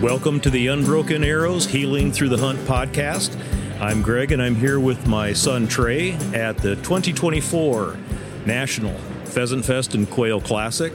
[0.00, 3.36] Welcome to the Unbroken Arrows Healing Through the Hunt podcast.
[3.80, 7.98] I'm Greg and I'm here with my son Trey at the 2024
[8.46, 10.92] National Pheasant Fest and Quail Classic.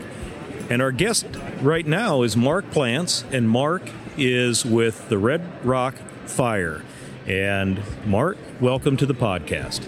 [0.70, 1.26] And our guest
[1.62, 3.81] right now is Mark Plantz, and Mark
[4.18, 5.96] is with the Red Rock
[6.26, 6.82] Fire.
[7.28, 9.82] And Mark, welcome to the podcast.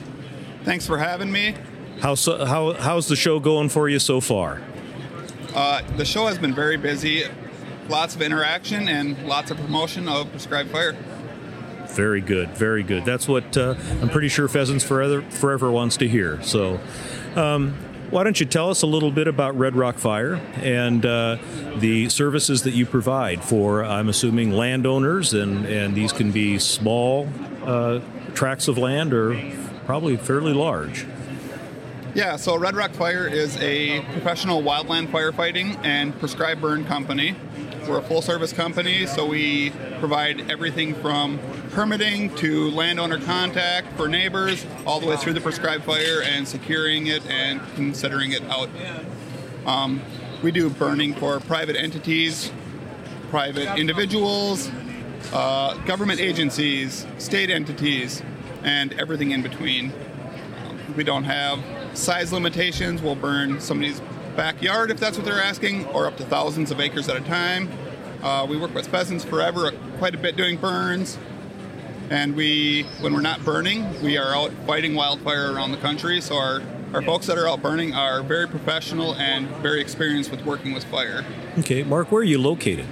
[0.65, 1.55] Thanks for having me.
[2.01, 4.61] How's, how, how's the show going for you so far?
[5.55, 7.23] Uh, the show has been very busy,
[7.89, 10.95] lots of interaction and lots of promotion of prescribed fire.
[11.89, 13.05] Very good, very good.
[13.05, 16.41] That's what uh, I'm pretty sure Pheasants Forever, Forever wants to hear.
[16.41, 16.79] So,
[17.35, 17.73] um,
[18.09, 21.37] why don't you tell us a little bit about Red Rock Fire and uh,
[21.77, 27.27] the services that you provide for, I'm assuming, landowners, and, and these can be small
[27.63, 28.01] uh,
[28.33, 29.39] tracts of land or
[29.85, 31.05] probably fairly large.
[32.13, 37.35] Yeah, so Red Rock Fire is a professional wildland firefighting and prescribed burn company.
[37.87, 41.39] We're a full service company, so we provide everything from
[41.69, 47.05] permitting to landowner contact for neighbors, all the way through the prescribed fire and securing
[47.05, 48.69] it and considering it out.
[49.67, 50.01] Um,
[50.41, 52.51] we do burning for private entities,
[53.29, 54.71] private individuals,
[55.31, 58.23] uh, government agencies, state entities,
[58.63, 59.93] and everything in between.
[60.95, 61.59] We don't have
[61.93, 63.03] size limitations.
[63.03, 64.01] We'll burn somebody's
[64.35, 67.69] backyard if that's what they're asking, or up to thousands of acres at a time.
[68.21, 71.17] Uh, we work with pheasants forever, quite a bit doing burns.
[72.09, 76.21] And we, when we're not burning, we are out fighting wildfire around the country.
[76.21, 76.61] So our,
[76.93, 80.83] our folks that are out burning are very professional and very experienced with working with
[80.83, 81.25] fire.
[81.59, 82.85] Okay, Mark, where are you located?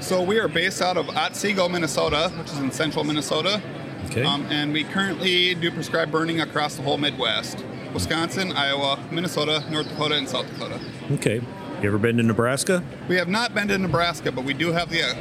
[0.00, 3.60] So we are based out of Otsego, Minnesota, which is in central Minnesota.
[4.06, 4.22] Okay.
[4.22, 7.64] Um, and we currently do prescribed burning across the whole Midwest.
[7.92, 10.80] Wisconsin, Iowa, Minnesota, North Dakota, and South Dakota.
[11.12, 11.40] Okay.
[11.80, 12.82] You ever been to Nebraska?
[13.08, 15.14] We have not been to Nebraska, but we do have the uh,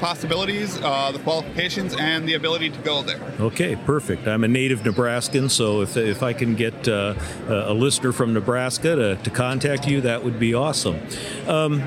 [0.00, 3.20] possibilities, uh, the qualifications, and the ability to go there.
[3.38, 4.26] Okay, perfect.
[4.26, 7.14] I'm a native Nebraskan, so if, if I can get uh,
[7.46, 10.98] a listener from Nebraska to, to contact you, that would be awesome.
[11.46, 11.82] Um,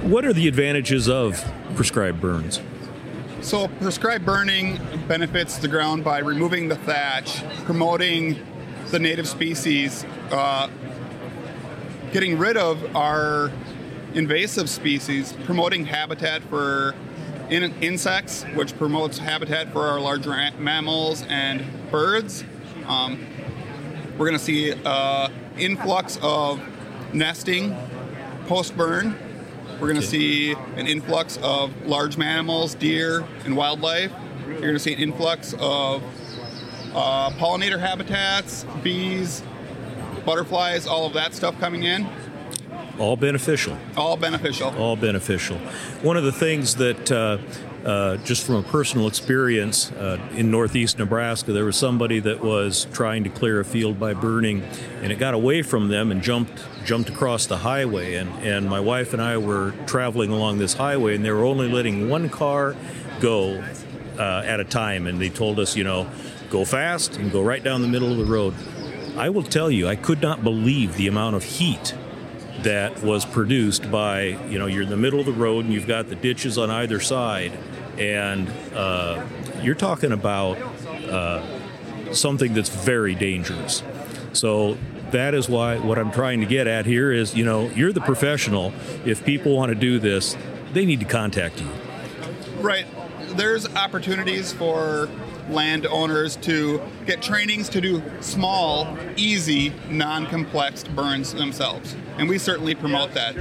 [0.00, 1.44] what are the advantages of
[1.76, 2.58] prescribed burns?
[3.42, 4.78] So, prescribed burning
[5.08, 8.40] benefits the ground by removing the thatch, promoting
[8.92, 10.68] the native species, uh,
[12.12, 13.50] getting rid of our
[14.14, 16.94] invasive species, promoting habitat for
[17.48, 22.44] in- insects, which promotes habitat for our larger mammals and birds.
[22.86, 23.26] Um,
[24.18, 26.60] we're going to see uh, influx of
[27.14, 27.74] nesting
[28.46, 29.16] post burn.
[29.80, 34.12] We're going to see an influx of large mammals, deer, and wildlife.
[34.46, 36.02] You're going to see an influx of
[36.94, 39.42] uh, pollinator habitats, bees,
[40.24, 42.06] butterflies, all of that stuff coming in.
[42.98, 43.76] All beneficial.
[43.96, 44.68] All beneficial.
[44.76, 45.58] All beneficial.
[46.02, 47.38] One of the things that, uh,
[47.86, 52.86] uh, just from a personal experience uh, in northeast Nebraska, there was somebody that was
[52.92, 54.62] trying to clear a field by burning,
[55.02, 58.14] and it got away from them and jumped jumped across the highway.
[58.14, 61.68] And, and my wife and I were traveling along this highway, and they were only
[61.68, 62.76] letting one car
[63.20, 63.64] go
[64.18, 65.06] uh, at a time.
[65.06, 66.08] And they told us, you know,
[66.52, 68.54] go fast and go right down the middle of the road.
[69.16, 71.94] I will tell you, I could not believe the amount of heat
[72.60, 75.86] that was produced by, you know, you're in the middle of the road and you've
[75.86, 77.52] got the ditches on either side,
[77.98, 79.24] and uh,
[79.62, 80.58] you're talking about
[81.08, 81.42] uh,
[82.12, 83.82] something that's very dangerous.
[84.34, 84.76] So
[85.10, 88.00] that is why what I'm trying to get at here is, you know, you're the
[88.00, 88.72] professional.
[89.04, 90.36] If people want to do this,
[90.72, 91.68] they need to contact you.
[92.60, 92.86] Right.
[93.36, 95.08] There's opportunities for
[95.50, 101.96] landowners to get trainings to do small, easy, non complex burns themselves.
[102.18, 103.34] And we certainly promote that.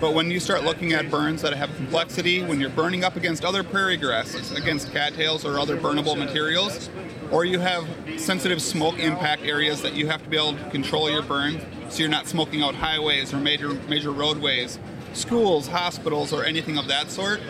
[0.00, 3.44] But when you start looking at burns that have complexity, when you're burning up against
[3.44, 6.90] other prairie grasses, against cattails or other burnable materials,
[7.30, 7.86] or you have
[8.16, 12.00] sensitive smoke impact areas that you have to be able to control your burn so
[12.00, 14.78] you're not smoking out highways or major major roadways
[15.16, 17.40] schools, hospitals, or anything of that sort,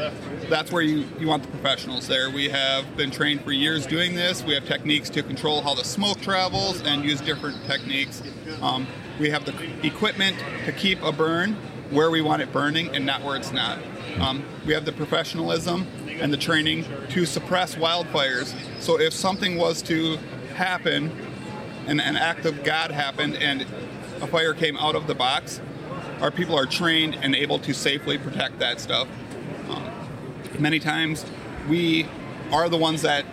[0.48, 2.30] that's where you, you want the professionals there.
[2.30, 4.42] We have been trained for years doing this.
[4.44, 8.22] We have techniques to control how the smoke travels and use different techniques.
[8.62, 8.86] Um,
[9.18, 11.54] we have the equipment to keep a burn
[11.90, 13.78] where we want it burning and not where it's not.
[14.18, 18.54] Um, we have the professionalism and the training to suppress wildfires.
[18.80, 20.16] So if something was to
[20.54, 21.10] happen,
[21.86, 23.62] and an act of God happened, and
[24.20, 25.60] a fire came out of the box,
[26.20, 29.08] our people are trained and able to safely protect that stuff.
[29.68, 29.90] Um,
[30.58, 31.24] many times,
[31.68, 32.06] we
[32.52, 33.24] are the ones that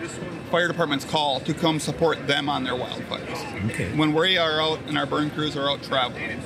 [0.50, 3.72] fire departments call to come support them on their wildfires.
[3.72, 3.96] Okay.
[3.96, 6.42] When we are out and our burn crews are out traveling.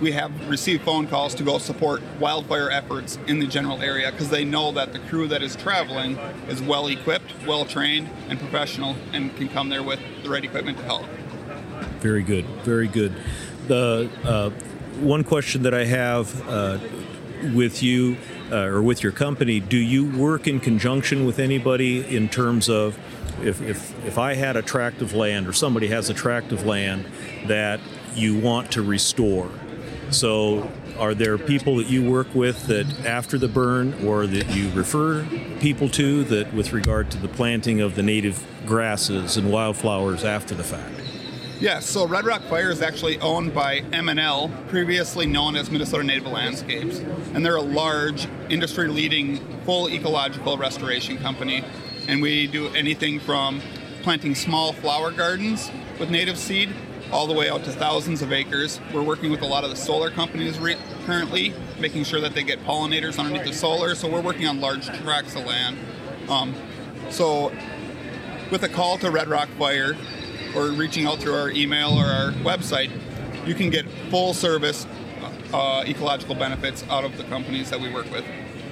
[0.00, 4.28] we have received phone calls to go support wildfire efforts in the general area because
[4.28, 8.94] they know that the crew that is traveling is well equipped, well trained, and professional
[9.12, 11.06] and can come there with the right equipment to help.
[12.00, 13.14] Very good, very good.
[13.68, 14.50] The uh,
[15.00, 16.78] one question that I have uh,
[17.54, 18.16] with you
[18.50, 22.98] uh, or with your company, do you work in conjunction with anybody in terms of
[23.42, 26.64] if, if, if I had a tract of land or somebody has a tract of
[26.64, 27.06] land
[27.46, 27.80] that
[28.14, 29.50] you want to restore?
[30.10, 34.70] So, are there people that you work with that after the burn or that you
[34.70, 35.26] refer
[35.60, 40.54] people to that with regard to the planting of the native grasses and wildflowers after
[40.54, 41.05] the fact?
[41.58, 46.26] Yes, so Red Rock Fire is actually owned by M&L, previously known as Minnesota Native
[46.26, 46.98] Landscapes,
[47.32, 51.64] and they're a large, industry-leading, full ecological restoration company.
[52.08, 53.62] And we do anything from
[54.02, 56.74] planting small flower gardens with native seed
[57.10, 58.78] all the way out to thousands of acres.
[58.92, 60.76] We're working with a lot of the solar companies re-
[61.06, 63.94] currently, making sure that they get pollinators underneath the solar.
[63.94, 65.78] So we're working on large tracts of land.
[66.28, 66.54] Um,
[67.08, 67.50] so
[68.50, 69.96] with a call to Red Rock Fire
[70.54, 72.90] or reaching out through our email or our website,
[73.46, 74.86] you can get full service
[75.52, 78.24] uh, ecological benefits out of the companies that we work with.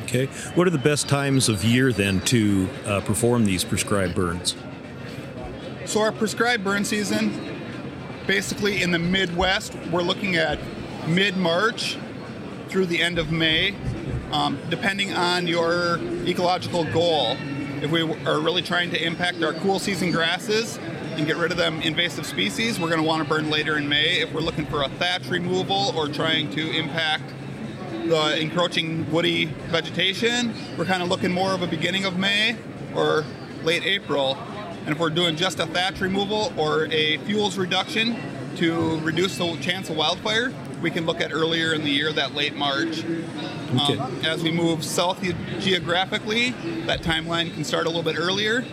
[0.04, 0.26] Okay.
[0.54, 4.54] What are the best times of year then to uh, perform these prescribed burns?
[5.86, 7.54] So our prescribed burn season
[8.26, 10.58] basically in the Midwest, we're looking at
[11.06, 11.98] mid March
[12.68, 13.74] through the end of May,
[14.32, 17.36] um, depending on your ecological goal.
[17.82, 20.78] If we are really trying to impact our cool season grasses
[21.16, 23.88] and get rid of them invasive species, we're going to want to burn later in
[23.88, 24.20] May.
[24.20, 27.32] If we're looking for a thatch removal or trying to impact
[27.90, 32.56] the encroaching woody vegetation, we're kind of looking more of a beginning of May
[32.94, 33.24] or
[33.62, 34.36] late April.
[34.36, 38.16] And if we're doing just a thatch removal or a fuels reduction
[38.56, 40.52] to reduce the chance of wildfire,
[40.82, 43.04] we can look at earlier in the year, that late March.
[43.04, 43.98] Okay.
[43.98, 45.22] Um, as we move south
[45.60, 46.50] geographically,
[46.86, 48.64] that timeline can start a little bit earlier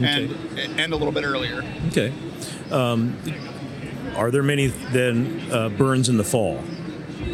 [0.00, 1.62] and end a little bit earlier.
[1.88, 2.12] Okay.
[2.70, 3.16] Um,
[4.16, 6.62] are there many then uh, burns in the fall?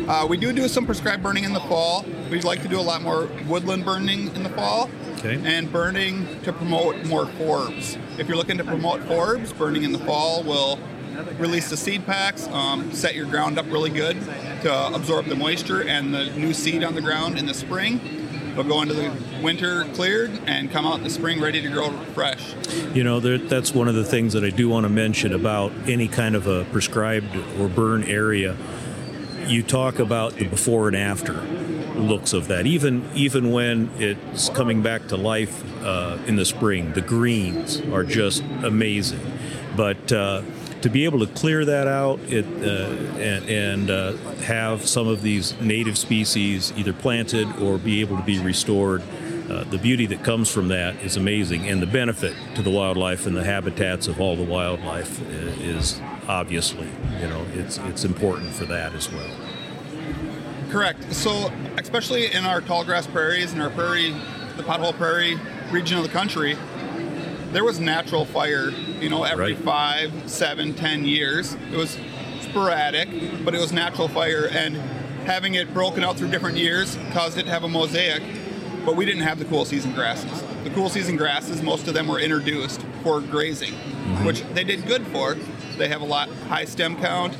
[0.06, 2.04] Uh, we do do some prescribed burning in the fall.
[2.30, 4.90] We'd like to do a lot more woodland burning in the fall.
[5.18, 5.40] Okay.
[5.44, 7.98] And burning to promote more forbs.
[8.18, 10.78] If you're looking to promote forbs, burning in the fall will
[11.38, 14.16] release the seed packs, um, set your ground up really good
[14.62, 18.27] to absorb the moisture and the new seed on the ground in the spring.
[18.58, 21.90] They'll go into the winter cleared and come out in the spring ready to grow
[22.12, 22.56] fresh.
[22.92, 25.70] You know, there, that's one of the things that I do want to mention about
[25.86, 28.56] any kind of a prescribed or burn area.
[29.46, 31.34] You talk about the before and after
[31.94, 32.66] looks of that.
[32.66, 38.02] Even even when it's coming back to life uh, in the spring, the greens are
[38.02, 39.20] just amazing.
[39.76, 40.42] But uh,
[40.82, 45.22] to be able to clear that out it, uh, and, and uh, have some of
[45.22, 49.02] these native species either planted or be able to be restored.
[49.50, 53.26] Uh, the beauty that comes from that is amazing, and the benefit to the wildlife
[53.26, 55.24] and the habitats of all the wildlife uh,
[55.62, 56.86] is obviously,
[57.18, 59.30] you know, it's it's important for that as well.
[60.68, 61.14] Correct.
[61.14, 64.10] So, especially in our tall grass prairies and our prairie,
[64.58, 65.38] the pothole prairie
[65.70, 66.58] region of the country,
[67.52, 69.64] there was natural fire, you know, every right.
[69.64, 71.54] five, seven, ten years.
[71.72, 71.98] It was
[72.42, 73.08] sporadic,
[73.44, 74.76] but it was natural fire, and
[75.24, 78.22] having it broken out through different years caused it to have a mosaic.
[78.84, 80.42] But we didn't have the cool season grasses.
[80.64, 84.24] The cool season grasses, most of them were introduced for grazing, mm-hmm.
[84.24, 85.36] which they did good for.
[85.76, 87.36] They have a lot high stem count,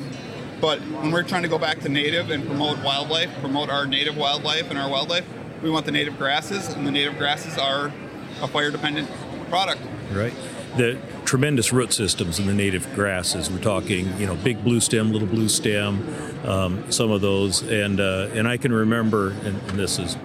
[0.60, 4.16] but when we're trying to go back to native and promote wildlife, promote our native
[4.16, 5.26] wildlife and our wildlife,
[5.62, 7.92] we want the native grasses, and the native grasses are
[8.40, 9.08] a fire dependent
[9.48, 9.80] product.
[10.12, 10.34] Right.
[10.76, 13.50] The tremendous root systems in the native grasses.
[13.50, 18.00] We're talking, you know, big blue stem, little blue stem, um, some of those, and
[18.00, 20.16] uh, and I can remember, and, and this is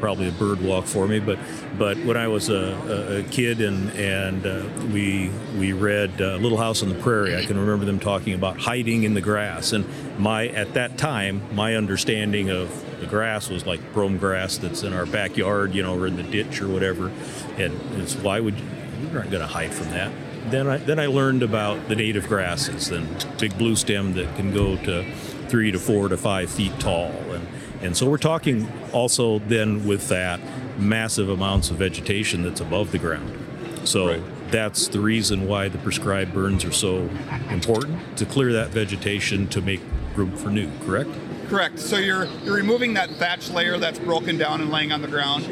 [0.00, 1.20] probably a bird walk for me.
[1.20, 1.38] But
[1.78, 6.58] but when I was a, a kid and and uh, we we read uh, Little
[6.58, 9.72] House on the Prairie, I can remember them talking about hiding in the grass.
[9.72, 9.84] And
[10.18, 14.92] my at that time, my understanding of the grass was like brome grass that's in
[14.92, 17.10] our backyard, you know, or in the ditch or whatever.
[17.56, 18.66] And it's why would you,
[19.00, 20.12] you aren't going to hide from that.
[20.50, 24.52] Then I then I learned about the native grasses and big blue stem that can
[24.54, 25.04] go to
[25.48, 27.46] three to four to five feet tall and
[27.82, 30.40] and so we're talking also then with that
[30.78, 33.36] massive amounts of vegetation that's above the ground.
[33.84, 34.22] So right.
[34.50, 37.08] that's the reason why the prescribed burns are so
[37.48, 39.80] important to clear that vegetation to make
[40.14, 41.10] room for new, correct?
[41.50, 41.80] Correct.
[41.80, 45.44] So you're you're removing that thatch layer that's broken down and laying on the ground.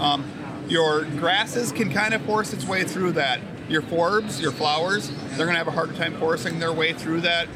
[0.00, 0.24] Um,
[0.66, 3.38] your grasses can kind of force its way through that.
[3.68, 7.20] Your forbs, your flowers, they're going to have a harder time forcing their way through
[7.20, 7.46] that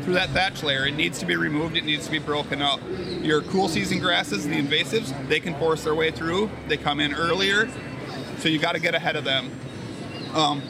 [0.00, 0.86] through that thatch layer.
[0.86, 1.76] It needs to be removed.
[1.76, 2.80] It needs to be broken up.
[3.22, 6.50] Your cool season grasses, the invasives, they can force their way through.
[6.66, 7.68] They come in earlier,
[8.38, 9.52] so you got to get ahead of them.
[10.34, 10.62] Um,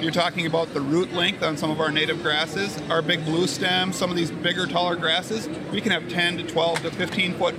[0.00, 2.80] you're talking about the root length on some of our native grasses.
[2.90, 6.46] Our big blue stems, some of these bigger, taller grasses, we can have 10 to
[6.46, 7.54] 12 to 15 foot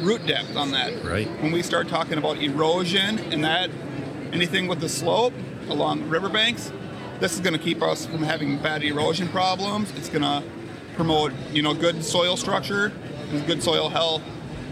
[0.00, 1.04] root depth on that.
[1.04, 1.28] Right.
[1.42, 3.70] When we start talking about erosion and that,
[4.32, 5.34] anything with the slope
[5.68, 6.72] along riverbanks,
[7.20, 9.92] this is going to keep us from having bad erosion problems.
[9.92, 10.42] It's going to
[10.96, 12.92] promote, you know, good soil structure
[13.30, 14.22] and good soil health.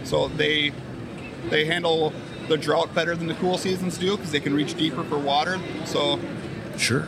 [0.03, 0.71] So they
[1.49, 2.13] they handle
[2.47, 5.59] the drought better than the cool seasons do because they can reach deeper for water.
[5.85, 6.19] So
[6.77, 7.07] Sure.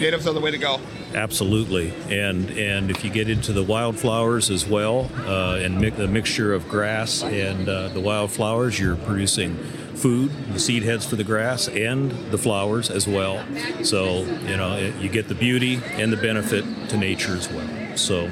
[0.00, 0.80] natives are the way to go.
[1.14, 6.08] Absolutely, and and if you get into the wildflowers as well, uh, and mi- the
[6.08, 9.56] mixture of grass and uh, the wildflowers, you're producing
[9.94, 13.44] food, the seed heads for the grass, and the flowers as well.
[13.84, 17.96] So you know it, you get the beauty and the benefit to nature as well.
[17.96, 18.28] So,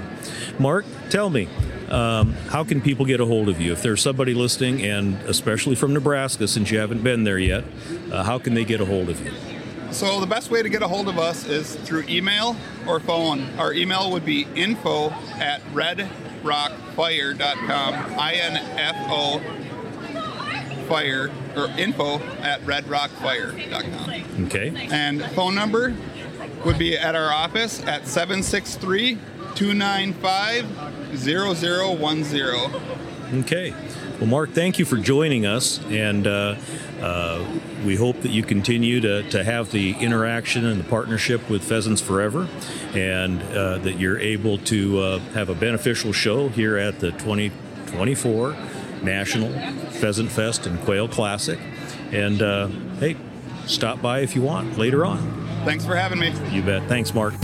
[0.59, 1.49] Mark, tell me.
[1.89, 5.75] Um, how can people get a hold of you if there's somebody listening, and especially
[5.75, 7.65] from Nebraska, since you haven't been there yet?
[8.11, 9.31] Uh, how can they get a hold of you?
[9.93, 12.57] So the best way to get a hold of us is through email
[12.87, 13.47] or phone.
[13.59, 17.95] Our email would be info at redrockfire.com.
[18.19, 19.41] I-N-F-O
[20.89, 24.47] fire or info at redrockfire.com.
[24.47, 24.89] Okay.
[24.91, 25.95] And phone number
[26.65, 29.19] would be at our office at 763
[29.55, 33.41] 295 0010.
[33.41, 33.75] Okay.
[34.19, 36.57] Well, Mark, thank you for joining us, and uh,
[37.03, 37.45] uh,
[37.85, 42.01] we hope that you continue to, to have the interaction and the partnership with Pheasants
[42.01, 42.49] Forever,
[42.95, 48.57] and uh, that you're able to uh, have a beneficial show here at the 2024
[49.03, 49.51] National
[49.91, 51.59] Pheasant Fest and Quail Classic.
[52.13, 52.69] And uh,
[53.01, 53.17] hey,
[53.67, 55.19] stop by if you want later on.
[55.65, 56.33] Thanks for having me.
[56.51, 56.89] You bet.
[56.89, 57.35] Thanks, Mark.